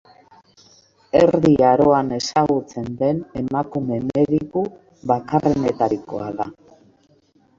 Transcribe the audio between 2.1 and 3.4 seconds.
ezagutzen den